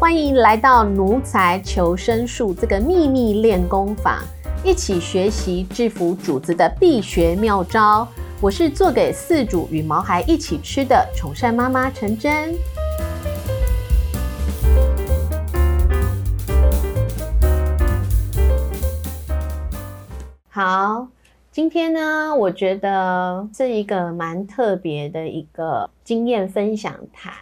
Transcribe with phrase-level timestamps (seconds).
[0.00, 4.18] 欢迎来到奴才求生术这个秘密练功坊，
[4.64, 8.08] 一起学习制服主子的必学妙招。
[8.40, 12.54] 我是做给饲主与毛孩一起吃的宠善妈妈陈真。
[20.48, 21.08] 好，
[21.52, 27.34] 今天呢，我觉得是一个蛮特别的一个经验分享谈。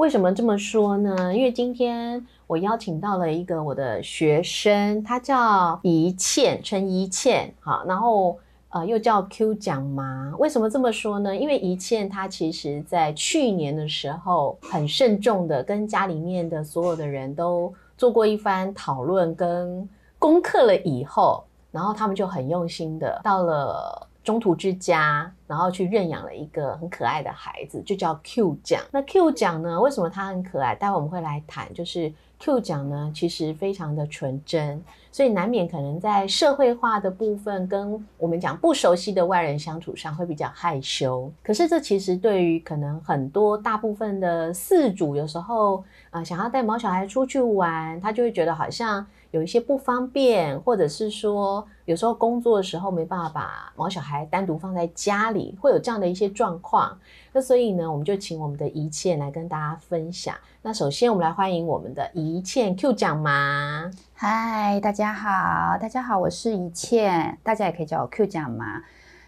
[0.00, 1.36] 为什么这么说呢？
[1.36, 8.38] 因为今天我邀请到了一个我的学生，他叫怡倩，陈怡倩，好，然后
[8.70, 10.34] 呃又叫 Q 奖妈。
[10.38, 11.36] 为什么这么说呢？
[11.36, 19.86] 因为怡倩她其实在去年的时候很慎重的跟家里面的所有的人都做过一番讨论跟
[20.18, 24.06] 功课了以后，然后他们就很用心的到了。
[24.30, 28.80] 中途之家，然后去认养了一个很可爱的孩子，就叫 Q 奖。
[28.92, 29.80] 那 Q 奖呢？
[29.80, 30.72] 为什么它很可爱？
[30.72, 31.74] 待会我们会来谈。
[31.74, 41.28] 就是 Q 奖呢，其实非常的纯真，所以难免可能在社会化的部分，跟我们讲不熟悉的外人相处上会比较害羞。
[41.42, 49.04] 可是这其实对于可能很多大部分的饲主，有时候啊，想要带毛小孩出去玩，他就会觉得好像。
[49.30, 56.98] 有一些不方便，或者是说有时候工作的时候没办法把毛小孩单独放在家里，会有这样的一些状况。
[57.32, 60.34] 那所以呢，我们就请我们的一切来跟大家分享。
[60.62, 63.90] 那首先我们来欢迎我们的一切 Q 奖妈。
[64.14, 68.82] 嗨，大家好，大家好，我是一切，大家也可以叫我 Q 奖妈。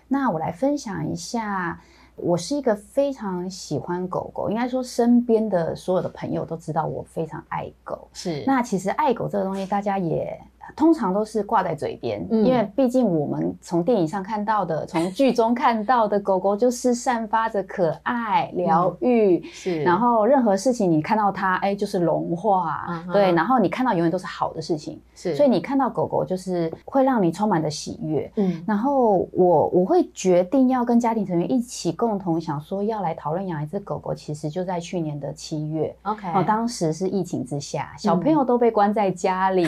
[0.08, 1.80] 那我来分享一下。
[2.22, 8.08] 我是一个非常喜欢狗狗，应该说身边的所有的朋友都知道我非常爱狗。
[8.12, 10.40] 是，那其实爱狗这个东西，大家也。
[10.74, 19.82] 通常都是挂在嘴边，因为毕竟我们从电影上看到的，从剧中看到的狗狗就是散发着可爱、疗愈，是。
[19.82, 23.32] 然后任何事情你看到它，哎，就是融化，对。
[23.32, 25.34] 然后你看到永远都是好的事情，是。
[25.34, 28.62] 所以你看到狗狗就是会让你充满着喜悦，嗯。
[28.66, 36.28] 然后我我会决定要跟家庭成员一起共同想说要来讨论养一只狗狗，其实就在去年的七月，OK。
[36.32, 39.66] 哦，当时是疫情之下，小朋友都被关在家里。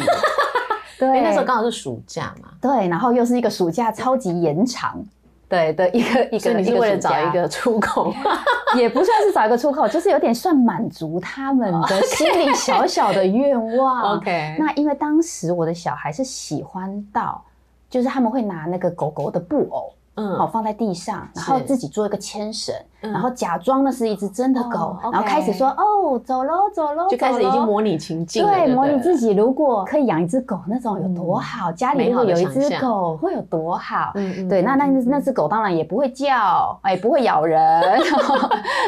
[0.98, 2.48] 对，那时候刚好是暑假嘛。
[2.60, 5.04] 对，然后又是一个暑假超级延长，
[5.48, 8.12] 对的一个一个，你是为了找一个出口，
[8.76, 14.16] 也不算是找一个出口，就是有点算满足他们的心里小小的愿望。
[14.16, 17.42] OK，那因为当时我的小孩是喜欢到，
[17.90, 19.92] 就是他们会拿那个狗狗的布偶。
[20.16, 37.82] 嗯，好，放在地上，然后自己做一个牵绳，然后假装那是一只真的狗，然后开始说哦，走喽，走喽，就开始已经模拟情境，对，模拟自己如果可以养一只狗，那种有多好，家里如果有一只狗会有多好，嗯对，那那那只狗当然也不会叫， 哎，不会咬人，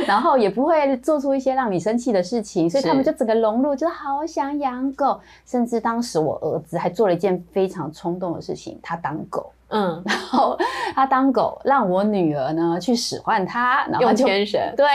[0.06, 9.50] 然后也不会做出一些让你生气的事情，所以他们就整个融入，就好想养狗，甚至当时我儿子还做了一件非常冲动的事情，他当狗。
[9.68, 10.56] 嗯，然后
[10.94, 14.86] 他当狗，让我女儿呢去使唤他，然后牵绳，对，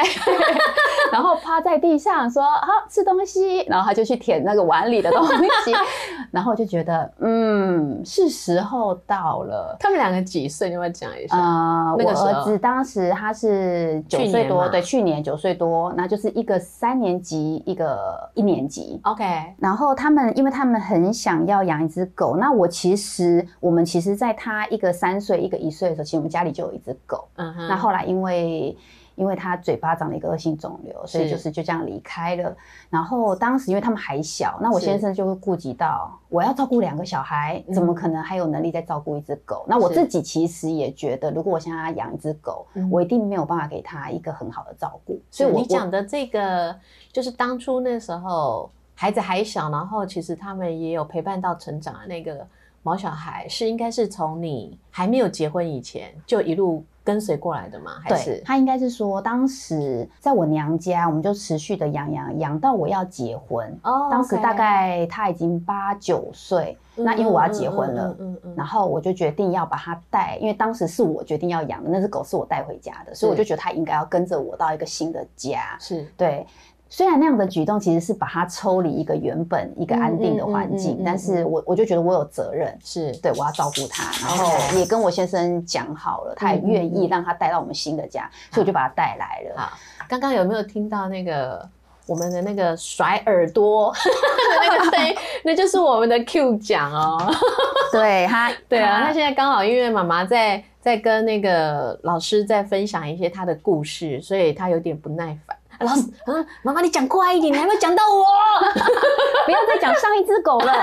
[1.11, 5.73] 然后趴在地上说好吃东西，然后他就去舔那个碗里的东西，
[6.31, 9.75] 然后就觉得嗯是时候到了。
[9.77, 10.69] 他们两个几岁？
[10.69, 11.93] 你要讲一下啊？
[11.93, 17.99] 我儿子当时他是九岁多，对，去年九岁多，那就是一个三年级，一个
[18.35, 19.01] 一年级。
[19.03, 19.25] OK，
[19.57, 24.60] 然后他们因为他们很想要养一只狗，那我其实我们其实在他。
[24.67, 27.27] 一个三岁，一个一岁的时候，其实我们家里就有一只狗。
[27.35, 27.67] 嗯哼。
[27.67, 28.75] 那后来因为
[29.15, 32.55] 因为他嘴巴长了一个恶性肿瘤，所以就是就这样离开了。
[32.89, 39.65] 然后当时因为他们还小，那我先生就会顾及到我要照顾两个小孩，怎么可能还有能力再照顾一只狗？
[39.67, 45.19] 那我自己其实也觉得，如果我现在要养一只狗，我一定没有办法给他一个很好的照顾。
[45.29, 46.75] 所以你讲的这个，
[47.11, 52.47] 就是当初那时候孩子还小，然后其实他们也有陪伴到成长的那个。
[52.83, 57.93] 毛小孩是应该是从你还没有结婚以前就一路跟随过来的吗？
[58.03, 63.67] 还是他应该是说，当时在我娘家，我们就持续的养养养到我要结婚。
[63.83, 75.77] 哦，当时大概他已经八九岁，那因为我要结婚了，嗯嗯，然后我就决定要把它带，因为当时是我决定要养的那只狗是我带回家的，所以我就觉得它应该要跟着我到一个新的家。
[75.79, 76.45] 是对。
[76.93, 89.61] 虽然那样的举动其实是把他抽离一个原本一个安定的环境，但是我我就觉得我有责任，是对我要照顾他，然后也跟我先生讲好了，他也愿意让他带到我们新的家，所以我就把他带来了。
[89.61, 89.77] 好，
[90.09, 91.65] 刚刚有没有听到那个
[92.07, 93.93] 我们的那个甩耳朵
[94.61, 95.15] 那个声音？
[95.45, 97.17] 那就是我们的 Q 奖哦。
[97.93, 105.55] 对他，对啊，他现在刚好因为妈妈在在跟那个老师在分享一些他的故事，所以他有点不耐烦。
[105.81, 108.23] 老师，嗯，妈妈你讲快一点，你还没讲到我，
[109.45, 110.73] 不要再讲上一只狗了。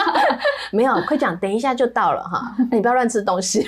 [0.70, 3.66] 没有，快讲，等一下就到了哈， 你不要乱吃东西。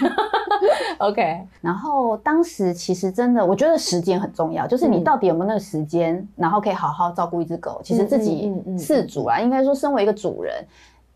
[0.98, 7.80] OK，然后当时其实真的，我觉得时间很重要，就是你到底有没有那个时间，然后可以好好照顾一只狗。
[7.84, 10.54] 其实自己饲主啊，应该说身为一个主人。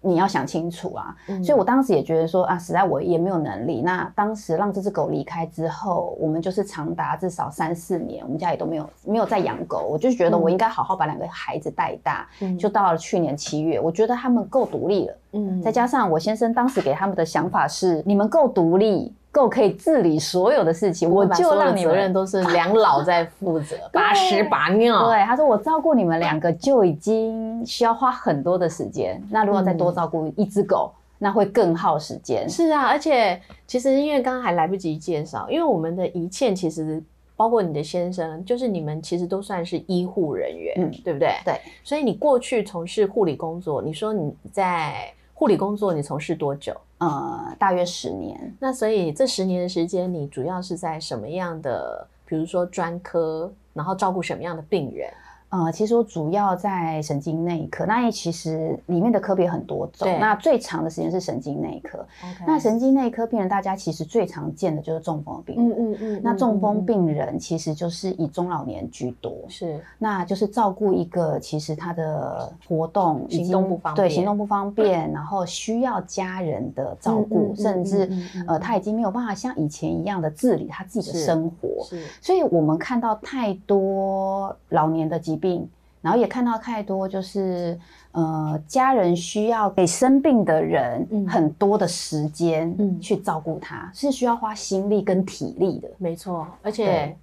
[0.02, 1.14] 你要想清楚啊，
[1.44, 3.82] 所以我当时也觉得说啊，实在我也没有能力。
[3.82, 9.86] 那当时让这只狗离开之后，我们就是长达至少三四年，我们家里都没有没有再养狗。
[9.90, 12.26] 我就觉得我应该好好把两个孩子带大。
[12.58, 15.16] 就到了去年七月，我觉得他们够独立了。
[15.32, 19.14] 嗯，再加上我先生当时给他们的想法是，你们够独立。
[19.32, 25.06] 够可以治理所有的事情，我就让责任都是两老在负责， 把屎把尿。
[25.06, 32.48] 对，他说我照顾你们两个就已经需要花很多的时间，那如果再多照顾一只狗，那会更耗时间。
[32.48, 37.02] 是啊，而且其实因为刚刚还来不及介绍，因为我们的一切其实
[37.36, 41.34] 包括你的先生，就是你们其实都算是医护人员，嗯，对不对？
[41.44, 46.74] 对，所以你过去从事护理工作，你说你在护理工作你从事多久？
[47.00, 48.54] 呃，大约十年。
[48.60, 55.10] 那所以这十年的时间，你主要是在什么样的，比如说专科，然后照顾什么样的病人？
[55.50, 60.08] 呃，其实我主要在神经内科，那也其实里面的科别很多种。
[60.20, 62.06] 那最长的时间是神经内科。
[62.46, 65.68] 那神经内科病人，大家其实最常见的就是中风病人。
[65.68, 66.20] 嗯嗯嗯。
[66.22, 69.34] 那中风病人其实就是以中老年居多。
[69.48, 69.80] 是。
[69.98, 78.08] 那就是照顾一个其实他的活动行动不方便，对行动不方便，然后需要家人的照顾，甚至
[78.46, 81.84] 呃他已经没有办法像以前一样的自理他自己的生活。
[81.86, 82.00] 是。
[82.22, 85.39] 所以我们看到太多老年的疾。
[85.40, 85.68] 病，
[86.02, 87.78] 然后也看到太多，就是
[88.12, 95.88] 呃，家人需要给生病的人很多的时间去照顾他，是需要花心力跟体力的。
[95.98, 97.16] 没错，而且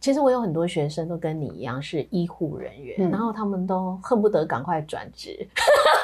[0.00, 5.46] 其实我有很多学生都跟你一样是医护人员，然后他们都恨不得赶快转职，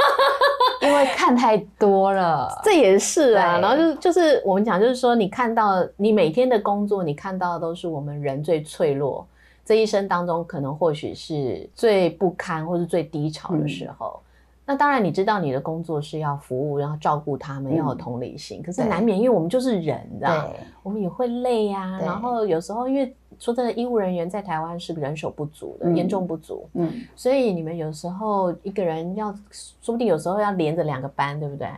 [0.82, 2.60] 因为看太多了。
[2.64, 9.26] 这也是啊，然后就就是我们讲，就是说你看到你每天的工作，你看到的都是我们人最脆弱。
[9.64, 14.20] 这一生当中，可能或许是最不堪或是最低潮的时候。
[14.64, 18.62] 那当然，你知道你的工作是要服务，然后照顾他们，要有同理心。
[18.62, 20.48] 可是难免，因为我们就是人，知道
[20.84, 21.98] 我们也会累呀。
[22.00, 26.64] 然后有时候，因为说真的，医务人员在台湾是人手不足的，严重不足。
[26.74, 27.02] 嗯。
[27.16, 29.34] 所以你们有时候一个人要，
[29.80, 31.68] 说不定有时候要连着两个班，对不对？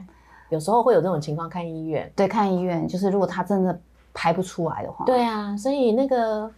[0.50, 2.12] 有时候会有这种情况，看医院。
[2.14, 3.80] 对，看医院就是如果他真的
[4.12, 5.06] 排不出来的话。
[5.06, 6.50] 对啊，所以那个。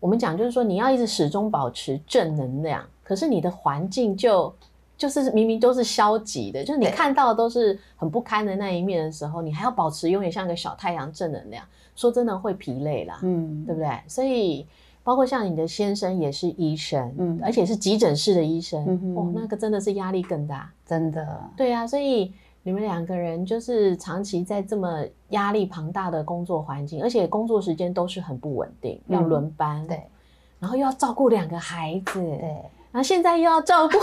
[0.00, 4.52] 我们讲就是说，你要一直始终保持正能量，可是你的环境就
[4.96, 11.64] 就是明明都是消极的，就是你看到都是很不堪的那一面的时候，你还要保持永远像个小太阳正能量，
[11.94, 13.88] 说真的会疲累啦，嗯，对不对？
[14.08, 14.66] 所以
[15.04, 22.32] 包括像你的先生也是医生，嗯，而且是急诊室的医生，哦，那个真的是压力更大，真的，对啊，所以。
[22.62, 30.02] 你们两个人就是长期在这么压力庞大的工作环境，而且工作时间都是很不稳定，要轮班，对，
[30.58, 32.48] 然后又要照顾两个孩子，对，
[32.92, 33.98] 然后现在又要照顾小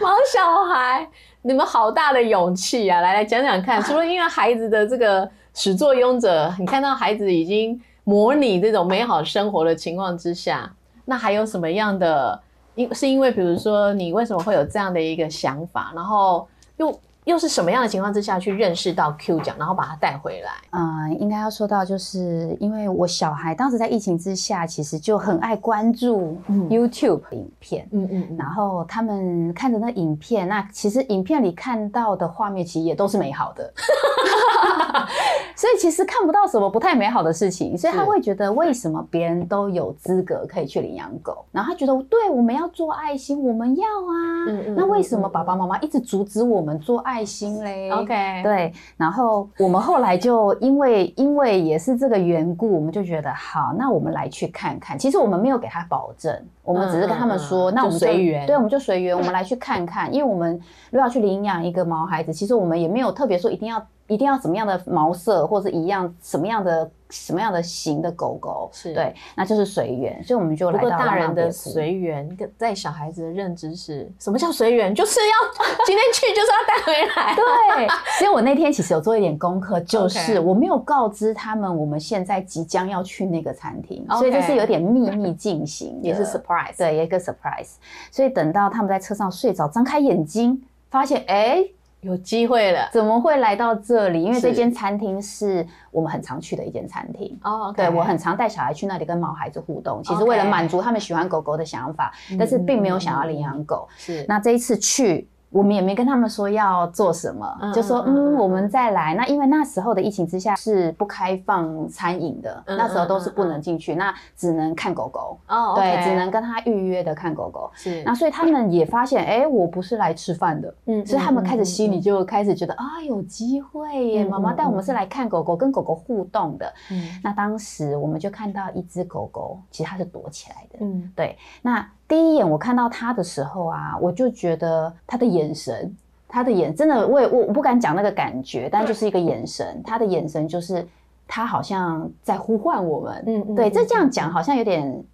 [0.00, 1.08] 毛小孩，
[1.42, 3.00] 你们好大的勇气啊！
[3.00, 12.42] 来来讲讲看， 除了因为孩子的这个始作俑者，你看到孩子已经模拟这种美好生活的情况之下，那还有什么样的？
[12.74, 16.48] 因是因为比如说你为什么会有这样的一个想法，然后？
[16.76, 20.52] 又又是什么样的情况之下去认识到 Q 奖，然后把它带回来？
[20.70, 33.72] 嗯，应该要说到，就是因为我小孩当时在疫情之下，其实就很爱关注 YouTube 影片，嗯嗯，然后他们看着那影片，那其实影片里看到的画面，其实也都是美好的。
[35.56, 54.98] 所以其实看不到什么不太美好的事情，所以他会觉得为什么别人都有资格可以去领养狗，然后他觉得对我们要做爱心，我们要啊，那为什么爸爸妈妈一直阻止我们做爱心嘞？OK，对，然后我们后来就因为因为也是这个缘故，我们就觉得好，那我们来去看看。
[54.98, 60.52] 其实我们没有给他保证，我们只是跟他们说，那我们随缘，对，我们就随缘，我们来去看看，因为我们
[60.90, 63.84] 如果要去领养一个毛孩子，其实我们也没有特别说一定要。
[64.08, 70.22] 一定要什么样的毛色，或者一样什么样的什么样的型的狗狗，是对，那就是随缘。
[70.22, 74.94] 所以我们就来到大人的随缘，在小孩子的认知是什么叫随缘？
[74.94, 77.34] 就是要 今天去就是要带回来。
[77.34, 87.74] 对，所以我那天其实有做一点功课，就是我没有告知他们我们现在即将要去那个餐厅，所以这是有点秘密进行， 也是 surprise，对，一个 surprise。
[88.10, 91.64] 所以等到他们在车上睡着，张开眼睛，发现哎。
[92.06, 94.22] 有机会了，怎么会来到这里？
[94.22, 97.74] 因为这间餐厅是我们很常去的一间餐厅哦。
[97.76, 103.88] 对我很常带小孩去那里跟毛孩子互动，其实为了满足他们喜欢狗狗的想法，但是并没有想要领养狗。
[103.96, 105.28] 是，那这一次去。
[105.50, 109.14] 我们也没跟他们说要做什么，就说嗯，我们再来。
[109.14, 115.38] 那因为那时候的疫情之下是不开放餐饮的，那时候都是不能进去，那只能看狗狗。
[115.48, 117.70] 哦，对，只能跟他预约的看狗狗。
[117.74, 126.70] 是，那所以他们也发现，哎，我不是来吃饭的，嗯，所以他们开始心里就开始觉得啊，有机会耶，妈妈带我们是来看狗狗，跟狗狗互动的。
[126.90, 131.88] 嗯，那当时我们就看到一只狗狗，其实它是躲起来的，嗯，对，那。
[132.08, 135.94] 第一眼我看到他的时候啊，我就觉得他的眼神，
[136.28, 140.86] 他的眼真的，我也我我不敢讲那个感觉，但就是一个眼神，他的眼神就是
[141.26, 143.24] 他好像在呼唤我们。
[143.26, 145.04] 嗯，对，这这样讲好像有点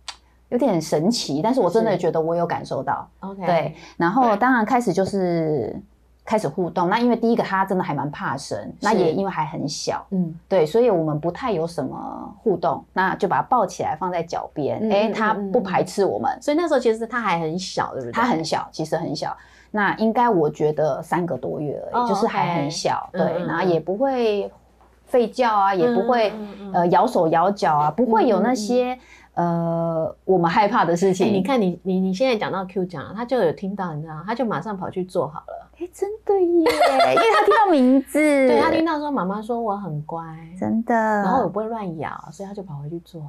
[0.51, 3.09] 有点神奇，但是我真的觉得我有感受到。
[3.21, 5.75] OK，对，然后当然开始就是。
[6.25, 18.13] 开始互动，那因为第一个他真的还蛮怕生，那也因为还很小，嗯，对，所以我们不太有什么互动，那就把它抱起来放在脚边，哎，他不排斥我们，所以那时候其实他还很小，对不对？
[18.13, 19.37] 他很小，其实很小，
[19.73, 24.49] 那应该我觉得三个多月而已，就是还很小，对，然后也不会
[25.11, 26.33] 吠叫啊，也不会
[26.73, 28.97] 呃咬手咬脚啊，不会有那些。
[29.35, 35.71] 呃，我们害怕的事情，你看你你你现在讲到 Q 讲，他就有听到，你知道，他就马上跑去做好了。
[35.81, 40.23] 哎，真的耶， 因为他听到名字， 对他听到说妈妈说我很乖，
[40.61, 43.23] 真的，然后我不会乱咬，所以他就跑回去做。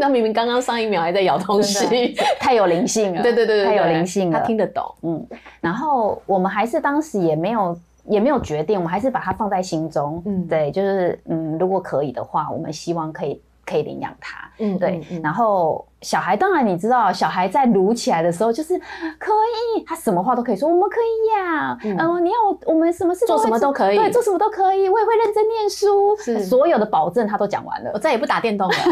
[0.00, 3.22] 那明明刚刚上一秒还在咬东西，太有灵性了。
[3.22, 4.82] 对对对太有灵性了，他听得懂。
[5.02, 5.26] 嗯，
[5.60, 10.22] 然后我们还是当时也没有也没有决定，我们还是把它放在心中。
[10.24, 13.40] 嗯，对，就是嗯，如果可以的话，我们希望可以。
[13.70, 15.00] 可以领养它，嗯，对。
[15.22, 18.76] 然后小孩当然你知道，小孩在撸起来的时候就是
[19.18, 19.32] 可
[19.76, 21.78] 以，他什么话都可以说，我们可以养。
[21.84, 24.88] 嗯，你要我我们什么事做什么都可以，对，做什么都可以。
[24.88, 27.90] 我也会认真念书，所有的保证他都讲完了。
[27.94, 28.74] 我再也不打电动了。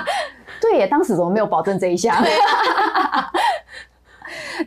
[0.60, 2.14] 对耶，当时怎么没有保证这一项？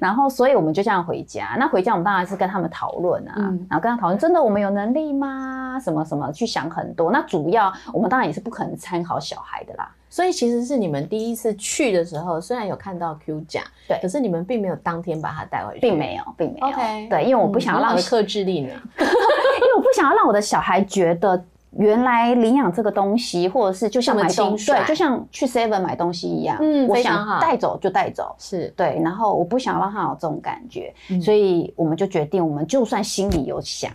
[0.04, 1.56] 然后，所以我们就这样回家。
[1.58, 3.34] 那回家，我们当然是跟他们讨论啊，
[3.70, 5.80] 然后跟他讨论，真的我们有能力吗？
[5.82, 7.10] 什么什么，去想很多。
[7.10, 9.90] 那主要，我们当然也是不可能参考小孩的啦。
[10.10, 16.68] 所以其实是你们第一次去的时候，虽然有看到 Q 甲，对，可是你们并没有当天把他带回去，并没有，并没有。
[16.68, 21.42] OK，对，因为我不想要让克制力呢， 因为我不想要让我的小孩觉得。
[21.78, 29.00] 原来领养这个东西，或者是就像买东西，对，就像去 Seven 买东西一样，嗯，我想带走就带走，是对。
[29.04, 33.92] 然后我不想让他有这种感觉，所以我们就决定，我们就算心里有想。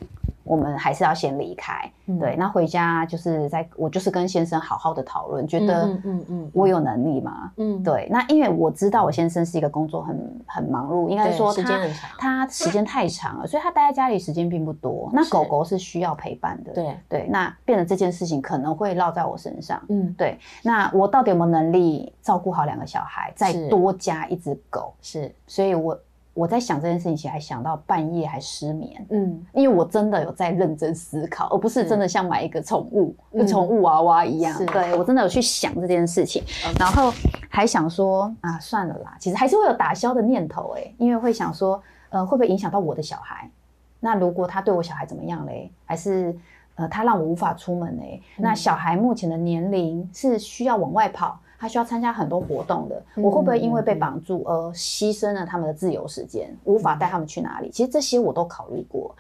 [0.49, 2.35] 我们还是要先离开，对。
[2.37, 7.53] 那回家就是在我就是跟先生好好的讨论，觉得嗯嗯我有能力吗？
[7.59, 8.09] 嗯，对。
[8.11, 11.79] 那因为我知道我先生是一个工作很很忙碌，应该说他
[12.19, 15.11] 他时间太长了，所以他待在家里时间并不多。
[15.13, 17.27] 那狗狗是需要陪伴的，对对。
[17.29, 20.39] 那变得这件事情可能会落在我身上，嗯，对。
[20.63, 24.95] 那我到底有没有能力照顾好两个小孩，再多加一只狗？
[25.03, 25.99] 是，所以我。
[26.39, 34.57] 我在想这件事情，还想到半夜还失眠，嗯，因为我真的有在认真思考，而不是真的像买一个宠物，跟宠物娃娃一样。
[34.67, 36.41] 对我真的有去想这件事情，
[36.79, 37.13] 然后
[37.51, 43.51] 还想说啊，算了啦，其实还是会有打消的念头，哎，因为会想说，呃，会不会影响到我的小孩？
[43.99, 45.73] 那如果他对我小孩怎么样嘞？
[45.85, 46.33] 还是
[46.77, 48.23] 呃，他让我无法出门嘞？
[48.37, 51.41] 那小孩目前的年龄是需要往外跑？
[51.59, 57.69] 他需要参加很多活动的，我会不会因为被绑住而牺牲了他们的自由时间，无法带他们去哪里？
[57.71, 59.15] 其实这些我都考虑过。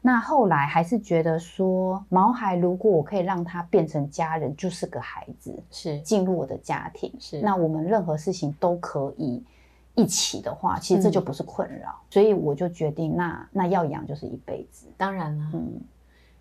[0.00, 9.42] 那后来还是觉得说，毛孩如果我可以让他变成家人，就是个孩子，是进入我的家庭，是那我们任何事情都可以
[9.96, 11.94] 一起的话，其实这就不是困扰。
[12.10, 14.86] 所以我就决定，那那要养就是一辈子。
[14.96, 15.80] 当然了，嗯。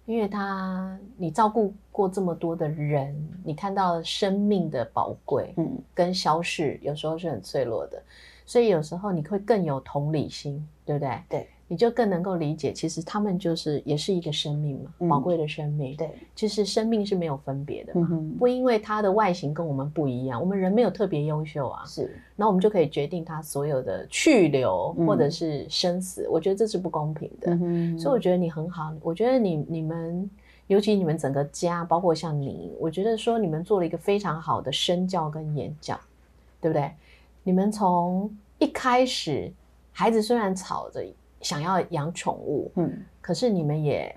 [0.05, 8.01] 因为他，你照顾过这么多的人，你看到生命的宝贵，嗯，跟消逝，有时候是很脆弱的，
[8.45, 11.21] 所以有时候你会更有同理心，对不对？
[11.29, 11.49] 对。
[11.71, 15.95] 你就更能够理解，其实他们就是也是一个生命嘛，宝贵的生命。
[15.95, 21.85] 对，其实生命是没有分别的嘛，不因为它的外形跟我们不一样，我们人没有特别优秀啊。
[21.85, 26.27] 是，那我们就可以决定他所有的去留或者是生死。
[26.29, 28.93] 我觉得这是不公平的，嗯所以我觉得你很好。
[29.01, 30.29] 我觉得你你们，
[30.67, 35.97] 尤其你们整个家，包括像你，我觉得说你们做了一个非常好的身教跟演讲，
[36.59, 36.91] 对不对？
[37.43, 39.49] 你们从一开始，
[39.93, 41.01] 孩子虽然吵着。
[41.41, 44.15] 想要养宠物，嗯，可是你们也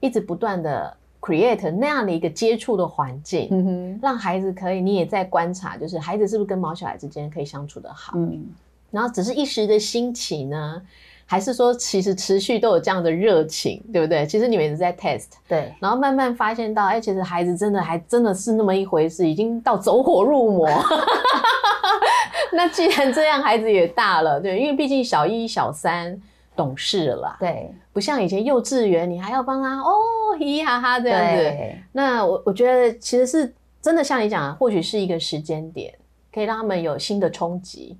[0.00, 8.44] 一直不断的 create 那样的一个接触的环境，嗯哼，让孩子可以，你也在观察，就是孩子是不是跟毛小孩之间可以相处的好，嗯，
[8.90, 10.80] 然后只是一时的兴起呢，
[11.24, 14.26] 还是说其实持续都有这样的热情，对不对？
[14.26, 20.68] 其实你们也是在 test，对，然后慢慢发现到，哎，其实孩子真的还真的是那么一回事，已经到走火入魔。
[22.52, 26.18] 那既然这样，孩子也大了，对，因为毕竟小一、小三
[26.56, 29.92] 懂事了，对，不像以前幼稚园，你还要帮他哦
[30.38, 31.78] 嘻嘻哈哈这样子。
[31.92, 35.94] 那我我觉得其实是真的像你讲，或许是一个时间点，
[36.32, 37.96] 可以让他们有新的冲击，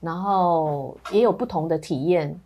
[0.00, 2.38] 然后也有不同的体验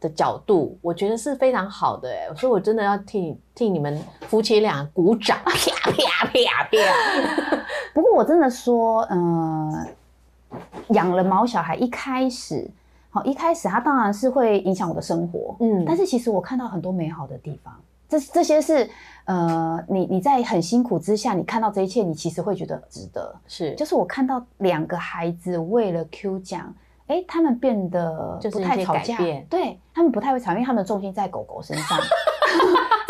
[0.00, 7.62] 的角度，我觉得是非常好的哎，所以我真的要替替你们夫妻俩鼓掌，啪啪啪啪。
[7.94, 9.86] 不过我真的说，嗯。
[10.88, 12.68] 养了毛小孩，一开始，
[13.10, 17.74] 好，一开始他当然是会影响我的生活，嗯，但是其实我看到很多美好的地方，
[18.08, 18.88] 这这些是，
[19.24, 26.72] 呃，你你在很辛苦之下，你看到这一切，你其实会觉得值得，是，就是我看到两个孩子为了 Q 奖，
[27.08, 31.98] 哎，他们变得不太吵架，对他们不太会吵，因为他们的重心在狗狗身上。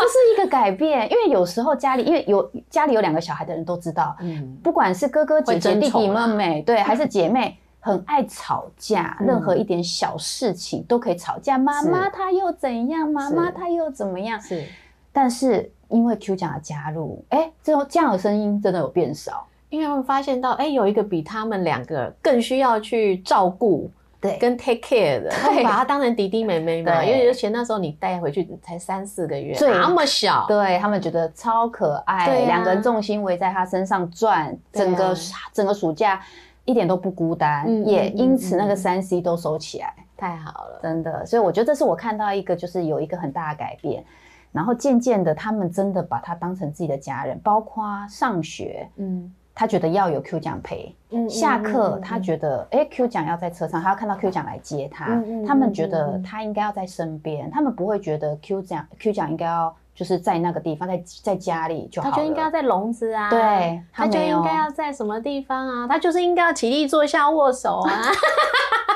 [0.01, 11.57] 这是一个改变，因为有时候家里，因为有家里有两个小孩的人都知道，嗯，不管是哥哥姐姐、弟弟妹妹，对，还是 姐妹，很爱吵架，任何一点小事情都可以吵架。
[11.57, 13.09] 妈妈他又怎样？
[13.09, 14.39] 妈妈他又怎么样？
[14.39, 14.63] 是，
[15.11, 23.91] 但是因为 Q 奖的加入，哎，这种这样的声音真的有变少，因为他们发现到，哎，有一个比他们两个更需要去照顾。
[24.21, 35.17] 对，跟 take care 的，他把他当成弟弟妹妹嘛，因为而且那时候你带回去才三四个月，那么小，对他们觉得超可爱，两个人重心围在他身上转，整个
[35.51, 36.21] 整个暑假
[36.65, 44.03] 一点都不孤单，也因此那个三 C 都收起来，太好了，真的，所以我觉得这是我看到一个就是有一个很大的改变，
[44.51, 49.33] 然后渐渐的他们真的把他当成自己的家人，包括上学，嗯。
[49.53, 50.95] 他觉得要有 Q 奖陪，
[51.29, 55.21] 下课他觉得哎 Q 奖要在车上，他要看到 Q 奖来接他。
[55.45, 65.87] 他们觉得他应该要在身边，他们不会觉得 Q 奖 Q 奖应该要就是在那个地方，在在家里就好他就应该要在笼子啊，对，他就应该要在什么地方啊？
[65.87, 68.01] 他就是应该要起立坐下握手啊，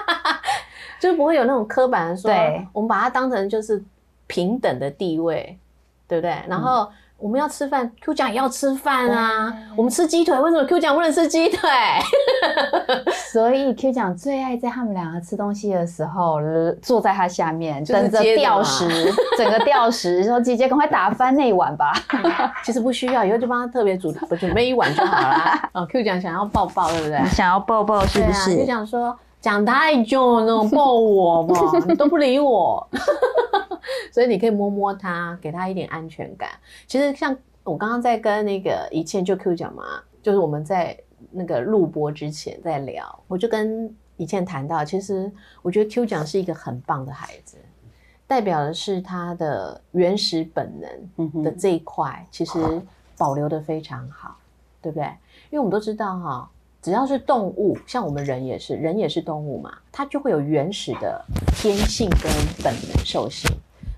[0.99, 2.31] 就是不会有那种刻板的说，
[2.73, 3.83] 我们把它当成就是
[4.27, 5.57] 平等的地位，
[6.07, 6.35] 对不对？
[6.47, 6.89] 然后。
[7.17, 9.51] 我们要吃饭，Q 奖也要吃饭啊。
[9.75, 11.69] 我们吃鸡腿，为什么 Q 奖不能吃鸡腿？
[13.31, 16.39] 所以 Q 奖最爱在他们两个吃东西的时候，
[16.81, 18.87] 坐在他下面等着吊食，
[19.37, 21.93] 整个吊食，说姐姐赶快打翻那一碗吧。
[22.63, 25.69] 其 实不需要，以后就帮他特别煮，准备一碗就好了。
[25.73, 27.17] 哦，Q 奖想要抱抱，对不对？
[27.29, 28.57] 想要抱抱是不是？
[28.57, 31.55] 就想说讲太久了，抱我吧，
[31.87, 32.89] 你 都不理我。
[34.11, 36.49] 所以你可以摸摸他，给他一点安全感。
[36.87, 39.83] 其实像我刚刚在跟那个一倩就 Q 讲嘛，
[40.23, 40.97] 就是我们在
[41.29, 45.31] 那个录播之前在聊，我就跟一倩谈到，其实
[45.61, 47.57] 我觉得 Q 讲是一个很棒的孩子，
[48.25, 50.73] 代表的是他的原始本
[51.15, 52.81] 能的这一块，其实
[53.15, 54.37] 保留的非常好，
[54.81, 55.05] 对不对？
[55.51, 56.49] 因为我们都知道哈，
[56.85, 61.19] 只要是动物，像我们人也是，人也是动物嘛，它就会有原始的
[61.55, 62.31] 天性跟
[62.63, 63.49] 本能兽性。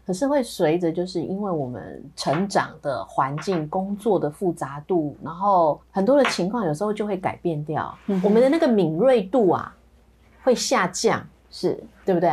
[0.06, 9.76] 可是会随着，就是因为我们成长的环境、工作的复杂度，然后很多的情况，有时候就会改变掉我们的那个敏锐度啊，
[10.45, 11.21] 会下降，
[11.52, 12.32] 是对不对？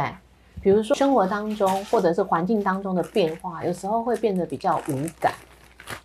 [0.62, 5.34] 比如说生活当中或者是环境当中的变化，有时候会变得比较无感。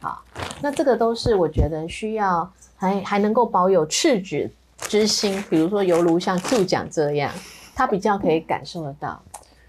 [0.02, 0.24] 好，
[0.60, 7.32] 那这个都是我觉得需要还还能够保有赤子之心，比如说犹如像 Q 讲这样，
[7.76, 9.22] 他比较可以感受得到。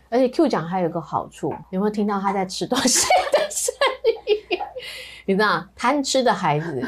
[0.09, 3.75] 而且 Q 奖还有个好处，有没有听到他在吃东西的声
[4.27, 4.59] 音？
[5.27, 6.83] 你知道，贪吃的孩子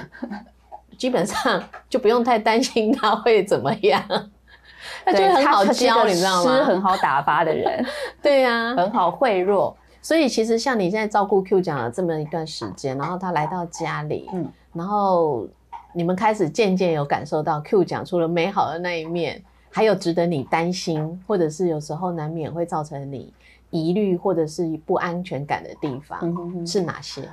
[0.96, 4.02] 基本上就不用太担心他会怎么样，
[5.04, 6.56] 他就很好教，你知道吗？
[6.56, 7.84] 吃很好打发的人，
[8.22, 9.74] 对呀，很好贿赂。
[10.00, 15.46] 所以其实像你现在照顾 Q 奖了这么一段时间，然后他来到家里，嗯，然后
[15.94, 19.42] 你们开始渐渐有感受到 Q 讲出了美好的那一面。
[19.74, 23.32] 还有值得你担心，或者是有时候难免会造成你
[23.70, 27.26] 疑虑或者是不安全感的地方是哪些？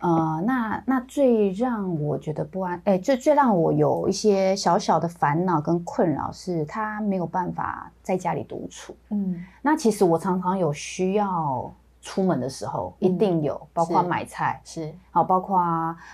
[0.00, 8.96] 呃，那那最让我觉得不安，哎，最最让我有一些小小的烦恼跟困扰是，他没有办法在家里独处。
[9.10, 11.70] 嗯，那其实我常常有需要。
[12.02, 15.56] 出门的时候一定有，包括买菜是，好，包括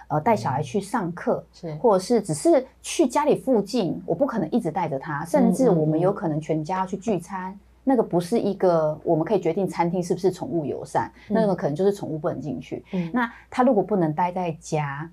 [0.08, 12.84] 呃带小孩去上课是，或者是只是去家里附近，我不可能一直带着他，甚至我们有可能全家要去聚餐，那个不是一个我们可以决定餐厅是不是宠物友善，那个可能就是宠物不能进去。
[12.92, 13.10] 嗯。
[13.12, 15.10] 那他如果不能待在家，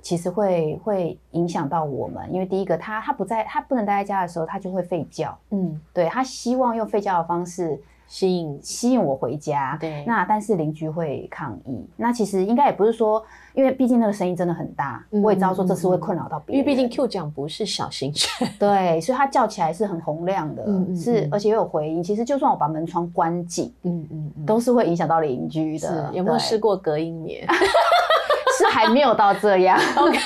[0.00, 7.78] 其实会会影响到我们，因为第一个他他不在，他不能待在家的时候，他就会吠叫，嗯，对他希望用吠叫的方式。
[8.14, 9.76] 吸引吸引我回家。
[9.80, 11.84] 对，那但是邻居会抗议。
[11.96, 13.20] 那其实应该也不是说，
[13.54, 16.60] 因为毕竟那个声音真的很大，我也知道说这是会困扰到别人。
[16.60, 22.00] 因为毕竟 Q 奖不是小型犬， 对，所以它叫起来是很洪亮的，是而且又有回音。
[22.00, 26.08] 其实就算我把门窗关紧，嗯嗯，都是会影响到邻居的。
[26.12, 27.44] 有没有试过隔音棉？
[28.56, 29.76] 是还没有到这样。
[29.98, 30.20] OK。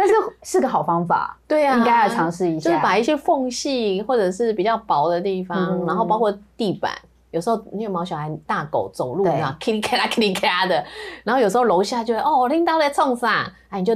[0.00, 6.90] 但是是个好方法， 对呀，应该要尝试一下，就是把一些缝隙或者是比较薄的地方，然后包括地板，
[7.32, 10.82] 有时候你有毛小孩大狗走路啊，噼里咔啦噼里咔啦的，
[11.22, 13.94] 然后有时候楼下就会哦，拎到在冲啥，哎，你就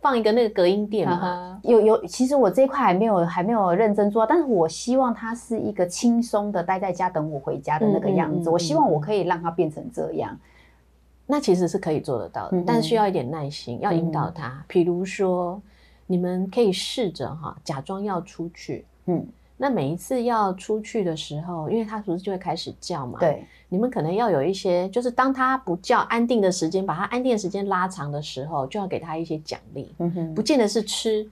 [0.00, 1.60] 放一个那个隔音垫嘛。
[1.62, 10.36] 有有，其实我这一块还没有还没有认真做，但是我希望它是一个轻松的待在家等我回家的那个样子，我希望我可以让它变成这样。
[11.26, 14.64] 那其实是可以做得到的，但需要一点耐心，要引导他。
[14.68, 15.60] 比如说，
[16.06, 18.84] 你们可以试着哈，假装要出去。
[19.06, 23.18] 嗯，那每一次要出去的时候，因为他不是就会开始叫嘛。
[23.18, 29.92] 对，你们可能要有一些，就是当他不叫，安定的时间，把他安定的时间拉长的时候，就要给他一些奖励。
[29.98, 31.28] 嗯哼，不见得是吃。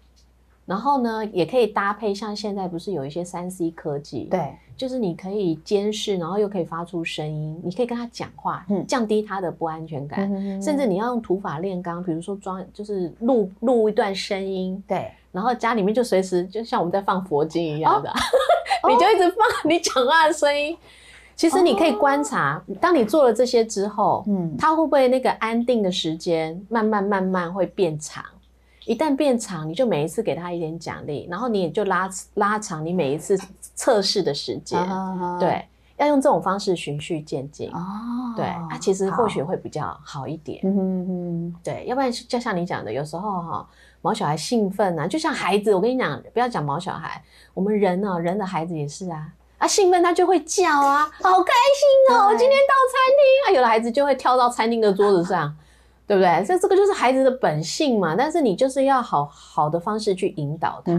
[0.66, 10.28] 然后呢，也可以搭配像现在不是有一些三 C 科技，对，就是你可以监视，然后又可以发出声音，你可以跟他讲话，嗯，降低他的不安全感，
[10.62, 18.12] 甚至你要用土法炼钢，比如说装就是录录一段声音，对，然后家里面就随时就像我们在放佛经一样的，
[18.88, 20.76] 你就一直放你讲话的声音。
[21.36, 28.24] 其实你可以观察，当你做了这些之后，嗯，他会不会那个安定的时间慢慢慢慢会变长？
[28.86, 33.38] 一旦变长，你就每一次给他一点奖励，然后你也就拉拉长你每一次
[33.74, 34.78] 测试的时间。
[35.40, 35.66] 对，
[35.96, 37.70] 要用这种方式循序渐进。
[37.70, 37.80] 哦，
[38.36, 40.60] 对，啊，其实或许会比较好一点。
[40.64, 43.66] 嗯嗯，对，要不然就像你讲的，有时候哈，
[44.02, 47.22] 毛小孩兴奋啊，就像孩子，我跟你讲，不要讲毛小孩，
[47.54, 55.56] 我们人呢，人的孩子也是啊，啊，兴奋他就会叫啊，好开心哦，今天到餐厅啊，有的孩子就会跳到餐厅的桌子上。
[56.06, 56.44] 对不对？
[56.46, 58.14] 这这个就是孩子的本性嘛。
[58.16, 60.92] 但是你就是要好好的方式去引导他。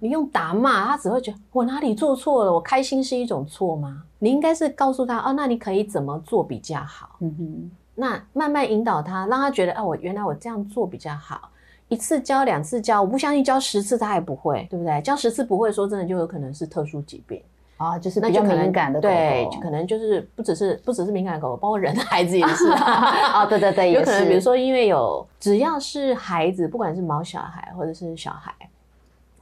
[0.00, 2.52] 你用打骂，他只会觉得我哪里做错了？
[2.52, 4.02] 我开心是一种错吗？
[4.18, 7.16] 你应该是告诉他哦，那你可以怎么做比较好？
[7.20, 7.70] 嗯哼。
[7.94, 11.50] 那慢慢引导他，让他觉得哦，我原来我这样做比较好。
[11.88, 15.00] 一次教，两次教，我不相信教十次他还不会，对不对？
[15.00, 17.40] 教十次不会，说真的就有可能是特殊疾病。
[17.76, 23.44] 啊，就是比较敏感的狗狗，对，可能就是不只是不只是敏感的狗狗，包括人的孩子也是 啊。
[23.44, 28.50] 对对对， 有可能比如说因为有只要是孩子，不管是毛小孩或者是小孩，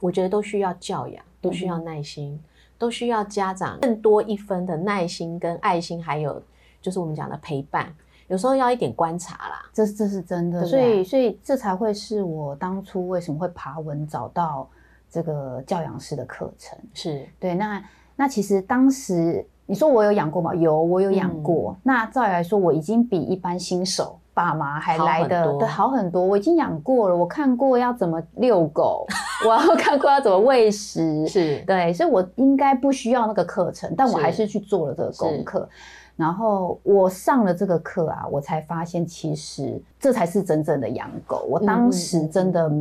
[0.01, 2.37] 我觉得都需要教养，都需要耐心，
[2.77, 6.41] 都需要家长更多一分的耐心跟爱心，还有
[6.81, 7.87] 就是我们讲的陪伴，
[8.27, 9.65] 有时候要一点观察啦。
[9.71, 14.69] 这这是真的，所以所以这才会是我当初为什么会爬文找到
[15.09, 17.81] 这个教养师的课程，是对那。
[18.15, 20.53] 那其实当时你说我有养过吗？
[20.53, 21.75] 有，我有养过。
[21.83, 26.23] 那照理来说，我已经比一般新手爸妈还来的的好很多。
[26.23, 29.07] 我已经养过了，我看过要怎么遛狗，
[29.45, 35.67] 我 要看过要怎么喂食，是对，所以我应该不需要那个课程，但我还是去做了这个功课。
[36.15, 41.45] 然后我上了这个课啊，我才发现其实这才是真正的养狗。
[41.49, 42.71] 我当时真的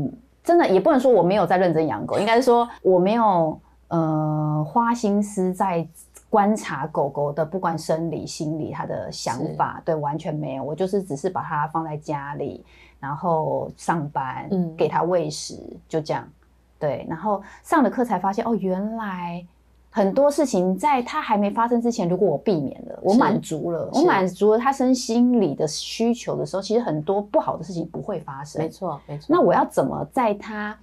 [0.45, 3.59] 真的也不能说我没有在认真养狗，应该是说我没有。
[3.95, 5.87] 呃，花心思在
[6.29, 10.65] 观察狗狗的，不管生理、心理，它的想法，对，完全没有。
[10.65, 12.65] 我就是只是把它放在家里，
[12.99, 15.57] 然后上班，嗯，给它喂食，
[15.89, 16.29] 就这样。
[16.77, 19.47] 对，然后上了课才发现，哦，原来
[19.93, 28.61] 很多事情在它还没发生之前，如果我避免了，我满足了，我满足了它身心理的需求的时候，其实很多不好的事情不会发生。
[28.61, 29.27] 没错，没错。
[29.29, 30.77] 那我要怎么在它？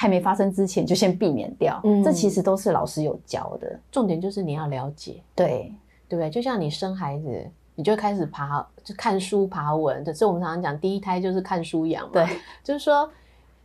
[0.00, 3.76] 还没发生之前就先避免掉，这其实都是老师有教的。
[3.90, 5.74] 重点就是你要了解，对
[6.08, 6.30] 对不对？
[6.30, 10.04] 就像你生孩子，你就开始爬，就看书爬文。
[10.04, 12.12] 可是我们常常讲，第一胎就是看书养嘛。
[12.12, 12.28] 对，
[12.62, 13.10] 就是说，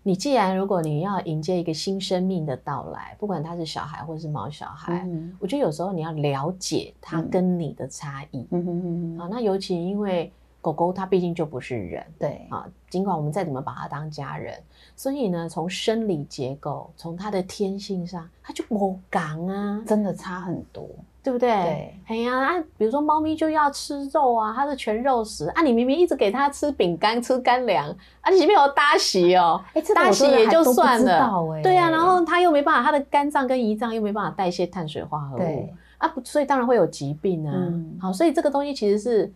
[0.01, 8.47] 你既然如果你要迎接一个新生命的到来，不管他是小孩或者是毛小孩，我觉得有时候你要了解他跟你的差异。
[8.49, 9.29] 嗯哼哼哼。
[9.29, 14.57] 那尤其因为狗狗它毕竟就不是人，对啊，尽管我们再怎么把它当家人。
[14.95, 20.87] 所以呢，从生理结构，从它的天性上，它就不刚啊，真的差很多，
[21.21, 21.49] 对不对？
[21.49, 27.89] 对，哎呀，啊，比如说猫咪就要吃肉啊，它是全肉食啊，你明明一直给它吃饼干、吃干粮，
[28.21, 29.61] 啊，你没有搭席哦，
[29.93, 31.29] 搭席也就算了，
[31.61, 37.53] 对呀，然后它又没办法，它的肝脏跟胰脏又没办法代谢碳水化合物，啊，所以当然会有疾病啊。
[37.99, 39.33] 好，所以这个东西其实是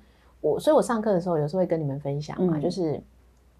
[0.51, 3.01] 我，所以我上课的时候有时候会跟你们分享嘛，就是。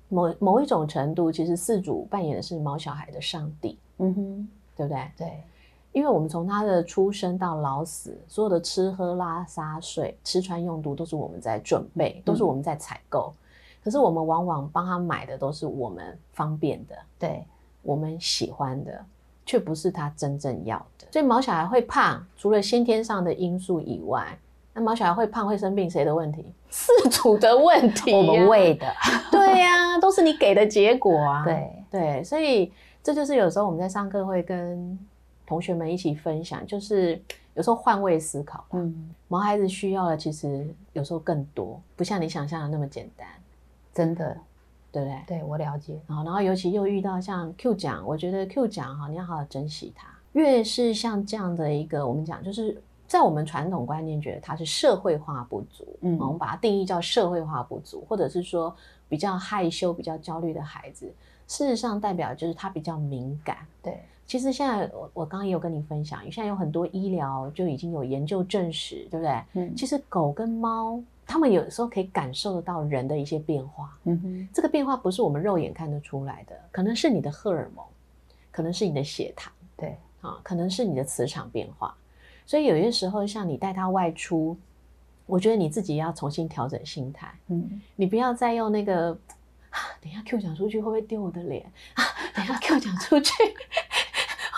[0.09, 5.11] 某某一种程度，其实四主扮演的是毛小孩的上帝，嗯哼，对不对？
[5.17, 5.43] 对，
[5.91, 13.33] 因为我们从他的出生到老死，所有的吃喝拉撒睡、吃穿用度都是我们在准备，都是我们在采购。
[13.83, 17.43] 可是我们往往帮他买的都是我们方便的，对
[17.81, 19.05] 我们喜欢的，
[19.45, 21.07] 却不是他真正要的。
[21.11, 24.39] 所以毛小孩会胖，除了先天上的因素以外，
[24.73, 26.45] 那毛小孩会胖会生病，谁的问题？
[26.71, 28.85] 饲主的问题，我们喂的，
[29.31, 31.43] 对呀，都是你给的结果啊。
[31.43, 34.97] 对对，所以这就是有时候我们在上课会跟。
[35.49, 37.17] 同学们一起分享，就是
[37.53, 38.67] 有时候换位思考吧。
[38.73, 43.25] 嗯，毛孩子需要的其实有时候更多，不像你想象的那么简单，
[43.93, 44.37] 真的，
[44.91, 45.23] 对不对？
[45.25, 45.97] 对我了解。
[46.05, 50.09] 然后，然后尤其又遇到像 Q 奖，我觉得 Q 奖哈，你要好好珍惜它。
[50.33, 58.75] 越是像这样的一个，我们讲就是在我们传统观念觉得它是社会化不足，嗯，我们把它定义叫社会化不足，或者是说
[59.07, 61.05] 比较害羞、比较焦虑的孩子，
[61.47, 63.97] 事实上代表就是他比较敏感，对。
[64.25, 69.41] 其实现在我我刚刚也有跟你分享，现在有很多医疗就已经有研究证实，对不对？
[69.53, 73.97] 嗯，其实狗跟猫，它们有时候可以感受得到人的一些变化。
[74.03, 77.85] 嗯哼，这个变化不是我们肉眼看得出来的，可能是你的荷尔蒙，
[78.51, 81.95] 可能是你的血糖，对啊，可能是你的磁场变化。
[82.47, 84.57] 所以有些时候，像你带他外出，
[85.27, 87.31] 我觉得你自己要重新调整心态。
[87.49, 89.11] 嗯，你不要再用那个
[89.69, 92.03] 啊，等下 Q 讲出去会不会丢我的脸啊？
[92.33, 93.31] 等下 Q 讲出去。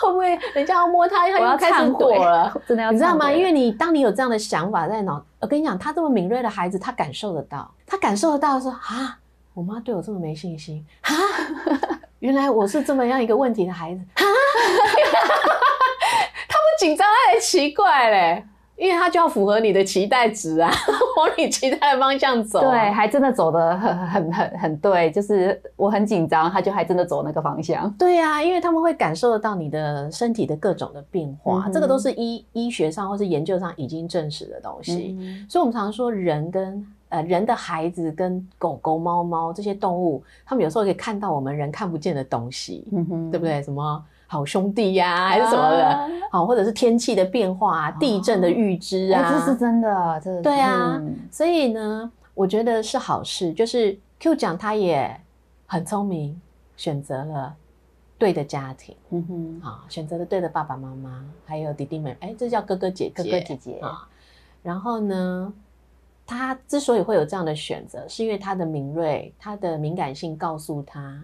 [0.02, 2.50] 会不会人家要摸他，他要开始躲了？
[2.66, 3.30] 真的要你知道吗？
[3.30, 9.18] 因为你当你有这样的想法在脑，我跟你讲，他这么敏锐的孩子，他感受得到，他感受得到说啊，
[9.52, 11.12] 我妈对我这么没信心啊，
[12.20, 14.24] 原来我是这么样一个问题的孩子啊，
[16.80, 18.44] 紧张，他也奇怪嘞。
[18.76, 20.72] 因为他就要符合你的期待值啊，
[21.18, 22.60] 往你期待的方向走。
[22.60, 27.90] 对，还真的走的很很很很对，就是我很紧张，他就还真的走那个方向。
[27.98, 35.14] 对呀，因为他们会感受得到你的身体的各种的变化，这个都是医医学上或是研究上已经证实的东西。
[35.46, 42.88] 所以，我们常常说，人跟呃人的孩子跟狗狗、猫猫这些动物，他们有时候可以看到我们人看不见的东西，
[43.30, 43.62] 对不对？
[43.62, 44.02] 什么？
[44.30, 51.02] 好兄弟呀，还是什么的，好，或者是天气的变化、啊地震的预知啊，这是真的，这对啊。
[51.32, 53.52] 所以呢，我觉得是好事。
[53.52, 55.20] 就是 Q 讲他也
[55.66, 56.40] 很聪明，
[56.76, 57.52] 选择了
[58.18, 64.06] 对的家庭，嗯哼，啊，选择了对的爸爸妈妈，还有弟弟妹，哎，这叫哥哥姐姐，哥哥姐姐啊。
[64.62, 65.52] 然后呢，
[66.24, 71.20] 他之所以会有这样的选择，是因为他的敏锐，他的敏感性告诉他。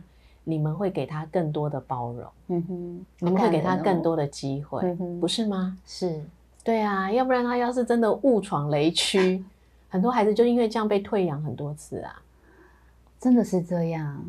[0.48, 5.76] 你们会给他更多的包容，嗯哼，你们会给他更多的机会，不是吗？
[5.84, 6.24] 是，
[6.62, 9.44] 对啊，要不然他要是真的误闯雷区，
[9.90, 12.22] 很多孩子就因为这样被退养很多次啊，
[13.18, 14.24] 真的是这样。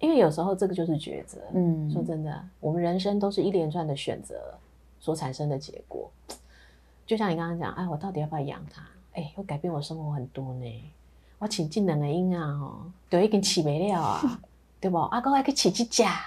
[0.00, 4.34] 因为有时候这个就是抉择，嗯，说真的，我们人生都是一连串的选择
[5.00, 6.10] 所产生的结果。
[7.06, 8.82] 就像你刚刚讲，哎，我到底要不要养他？
[9.14, 10.92] 哎，会改变我生活很多呢。
[11.38, 14.20] 我请进两个婴啊，哦，都已经起没了啊。
[14.84, 14.98] 对不？
[14.98, 16.20] 阿公还可以起起假，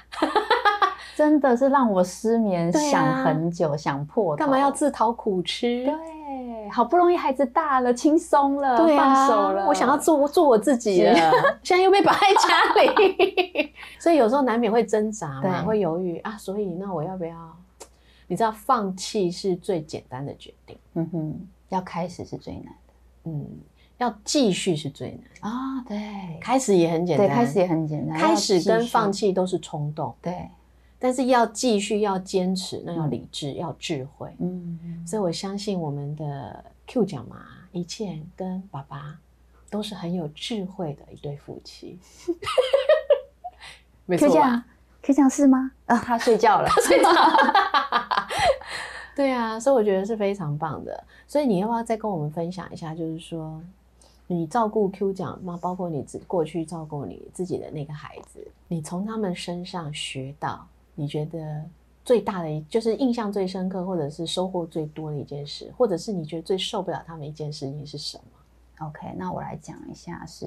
[1.15, 4.36] 真的是让我失眠，想很久，想破。
[4.36, 5.86] 干嘛要自讨苦吃？
[5.86, 11.13] 对，好不容易孩子大了，轻松了，放手了，我想要做做我自己了，
[11.62, 16.36] 现在又被绑在家里， 所以有时候难免会挣扎嘛，会犹豫啊。
[16.36, 17.36] 所以那我要不要？
[18.26, 20.76] 你知道，放弃是最简单的决定。
[20.96, 22.93] 嗯哼，要开始是最难的。
[23.26, 23.46] 嗯。
[23.98, 25.10] 要继续是最
[25.42, 25.84] 难啊！
[25.88, 28.18] 对，开始也很简单，对，开始也很简单。
[28.18, 30.50] 开始跟放弃都是冲动，对。
[31.00, 34.36] 但是要继续，要坚持，那要理智，要智慧。
[34.40, 37.38] 嗯，所以我相信我们的 Q 讲嘛，
[37.72, 39.16] 一切跟爸爸
[39.70, 42.00] 都是很有智慧的一对夫妻。
[44.08, 44.66] 没错吧
[45.04, 45.72] ？Q 讲是吗？
[45.86, 47.10] 啊，他睡觉了， 睡觉。
[49.16, 51.04] 对啊，所以我觉得是非常棒的。
[51.28, 52.94] 所以你要不要再跟我们分享一下？
[52.96, 53.62] 就是说。
[54.28, 55.58] 你照顾 Q 奖那？
[55.58, 61.63] 包括你自过去照顾你自己的那个孩子，你从他们身上学到，你觉得
[62.04, 70.46] 最大的，就是印象最深刻，或者是收获最多的一件事，或者是你觉得最受不了他们一件事情是什么？OK，那我来讲一下，是，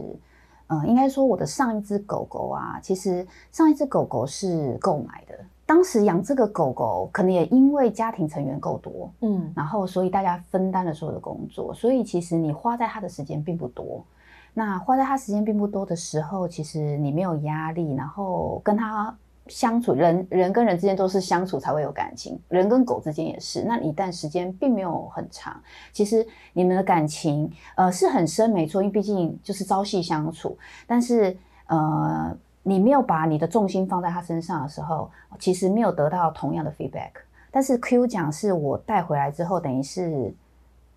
[0.69, 5.39] 嗯，应该说我的上一只狗狗啊，其实上一只狗狗是购买的。
[5.71, 14.05] 当时养这个狗狗，可能也因为家庭成员够多，嗯，然后所以大家分担了所有的工作，所以其实你花在它的时间并不多。
[14.53, 23.63] 那花在它时间并不多的时候，其实你没有压力，然后跟它相处，人人跟人之间都是相处才会有感情，人跟狗之间也是。
[23.63, 31.37] 那一旦时间并没有很长，其实你们的感情呃是很深，没错，因为毕竟就是朝夕相处，但是
[31.69, 32.37] 呃。
[32.63, 37.11] 你没有把你的重心放在他身上的时候，其实没有得到同样的 feedback。
[37.51, 40.35] 但是 Q 奖是我带回来之后，等于是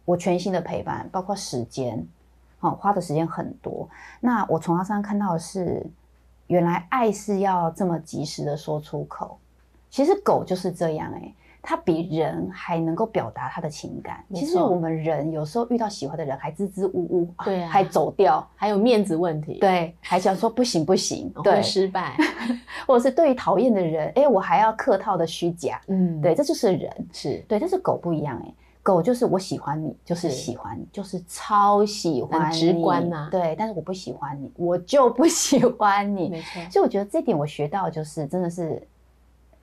[0.05, 2.05] 我全新的陪伴，包括时间，
[2.59, 3.89] 好花的时间很多。
[4.19, 5.85] 那我从他身上看到的是，
[6.47, 9.39] 原来爱是要这么及时的说出口。
[9.89, 11.33] 其实狗就是这样哎。
[11.65, 14.21] 他比人还能够表达他的情感。
[14.33, 22.17] 其实我们人有时候遇到喜欢的人，还支支吾吾，对，还走掉，还有面子问题，对，还想说不行不行，对失败，
[22.85, 27.37] 或者是对于讨厌的人，哎，我还要客套的虚假，嗯，对，这就是人，是。
[27.47, 38.85] 对，但是狗不一样，哎，狗就是我喜欢你，就是喜欢你，就是超喜欢，直观呐，对，但是我不喜欢你，我就不喜欢你，没错，所以我觉得这点我学到就是真的是。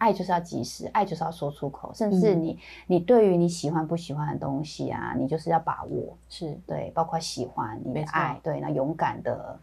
[0.00, 9.58] 爱就是要及时，爱就是要说出口，甚至你你对于你喜欢不喜欢的东西啊，你就是要把握，是对，包括喜欢你的爱，对，那勇敢的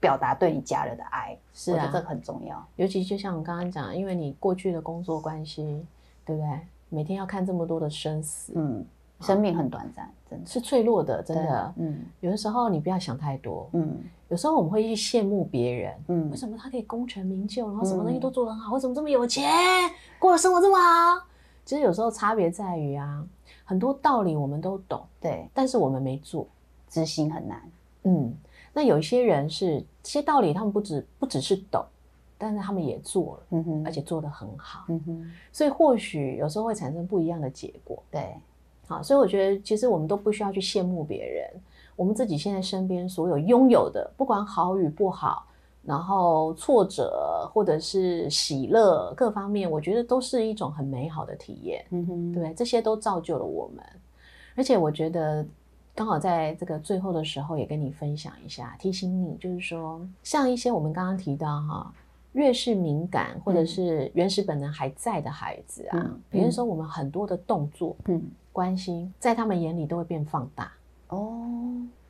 [0.00, 2.66] 表达对你家人的爱，是啊，这个很重要。
[2.76, 5.86] 尤其就像我刚刚讲，因为你过去的工作关系，
[6.24, 6.60] 对不对？
[6.88, 8.84] 每天要看这么多的生死，嗯。
[9.22, 11.74] 生命很短暂，真的是脆弱的，真的。
[11.78, 13.66] 嗯，有的时候你不要想太多。
[13.72, 15.94] 嗯，有时候我们会去羡慕别人。
[16.08, 18.74] 嗯，为什么他可以功成名就，然后什么东西都做得很好？
[18.74, 19.50] 为什么这么有钱，
[20.18, 21.26] 过的生活这么好？
[21.64, 23.24] 其实有时候差别在于啊，
[23.64, 26.46] 很多道理我们都懂，对，但是我们没做，
[26.88, 27.60] 执行很难。
[28.04, 28.32] 嗯，
[28.72, 31.84] 那有一些人是这些道理，他们不只不只是懂，
[32.38, 35.32] 但是他们也做了，嗯哼，而且做得很好，嗯哼。
[35.52, 38.34] 所以或许有时候会产生不一样的结果，对。
[38.88, 41.50] 好，所以我觉得其实我们都不需要去羡慕别人，
[41.96, 45.46] 我们自己现在身边所有拥有的，不管好与不好，
[45.82, 51.84] 然后挫折或者是喜乐各方面，我觉得都是一种很美好的体验。
[51.90, 53.84] 嗯哼，对，这些都造就了我们。
[54.54, 55.44] 而且我觉得
[55.94, 61.92] 刚好在这个最后的时候，也跟你分享一下，提醒你，就是说，像一些我们刚刚提到哈。
[62.32, 70.70] 越是敏感或者是原始本能还在的孩子啊，比如说我们很多的动作、嗯，关心，在他们眼里都会变放大
[71.08, 71.42] 哦，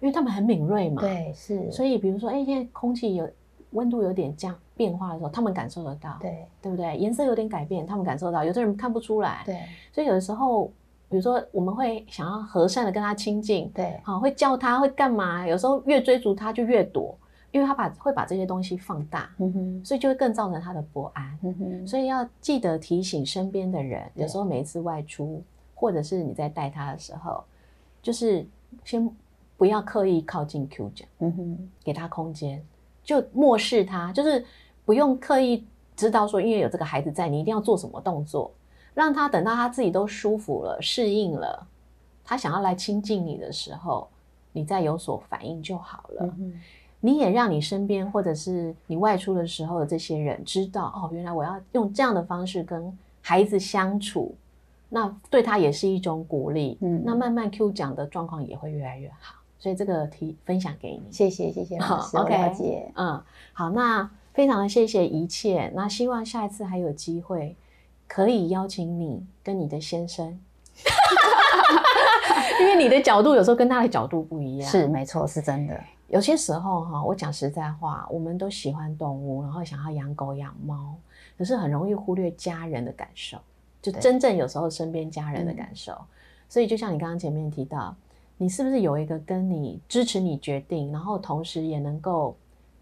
[0.00, 1.02] 因为他们很敏锐嘛。
[1.02, 1.70] 对，是。
[1.70, 3.28] 所以比如说，哎，现在空气有
[3.70, 6.96] 温度有点降变化的时候，他们感受得到，对，对不对？
[6.96, 8.44] 颜色有点改变，他们感受到。
[8.44, 9.61] 有的人看不出来，对。
[9.92, 10.66] 所以有的时候，
[11.09, 15.46] 比如说我们会想要和善的跟他亲近，对，好，会叫他会干嘛？
[15.46, 17.16] 有时候越追逐他就越躲。
[17.52, 21.38] 因为他把会把这些东西放大，嗯哼所以就会更造成他的不安。
[21.42, 25.42] 嗯哼所以要记得提醒身边的人，有时候每一次外出，
[25.74, 27.42] 或者是你在带他的时候，
[28.02, 28.44] 就是
[28.85, 29.09] 先
[29.57, 32.62] 不要刻意靠近 Q 家，嗯哼，给他空间，
[33.03, 34.45] 就漠视他，就是
[34.85, 35.65] 不用刻意
[35.97, 38.51] 知道说，因为有这个孩子在，你一定要做什么动作，
[38.95, 41.67] 让他等到他自己都舒服了、适应了，
[42.25, 44.09] 他想要来亲近你的时候，
[44.53, 46.35] 你再有所反应就好了。
[46.39, 46.61] 嗯
[46.99, 54.35] 你也让你身边或者是你外出的时候的这些人知道哦，原来我要用这样的方式跟孩子相处，
[54.88, 56.79] 那对他也是一种鼓励。
[56.81, 59.37] 嗯，那慢慢 Q 讲的状况也会越来越好。
[59.59, 63.20] 所以这个提分享给你，谢谢谢谢老师，OK，姐，嗯，
[63.53, 65.72] 好，那非常的谢谢一切。
[65.75, 67.57] 那希望下一次还有机会
[68.07, 70.38] 可以邀请你跟你的先生，
[72.61, 75.83] 因为你的角度有时候跟他的角度不一样，是没错，是真的。
[76.09, 80.94] 有些时候哈，我讲实在话，我们都喜欢动物，然后想要养狗养猫，
[81.37, 83.38] 可是很容易忽略家人的感受，
[83.92, 85.96] 就真正有时候身边家人的感受。
[86.49, 87.94] 所以就像你刚刚前面提到，
[88.37, 92.37] 你是不是有一个跟你支持你决定，然后同时也能够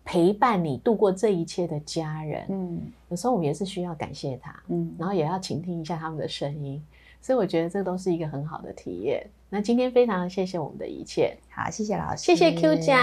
[0.05, 2.45] 陪伴你度过这一切的家人？
[2.49, 6.83] 嗯，有时候我们也是需要感谢他，嗯，然后也要倾听一下他们的声音。
[7.23, 9.27] 所以我觉得这都是一个很好的体验。
[9.49, 12.99] 那今天非常谢谢我们的一切，好，谢谢老师，谢谢 Q 酱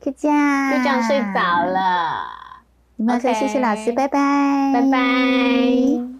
[0.00, 0.32] ，Q 酱
[0.72, 2.24] ，Q 酱睡着了，
[2.96, 6.13] 你们可以谢谢老师，拜拜，拜拜。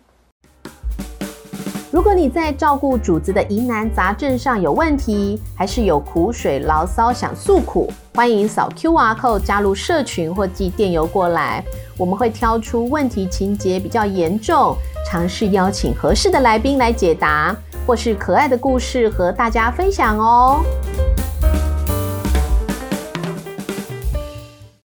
[1.95, 11.63] 如果你在照顾主子的疑难杂症上有问题，还是有苦水牢骚想诉苦，欢迎扫 QR code 加入社群或寄电邮过来，
[11.97, 14.77] 我们会挑出问题情节比较严重。
[15.09, 17.55] 尝试邀请合适的来宾来解答，
[17.87, 20.65] 或是可爱的故事和大家分享哦。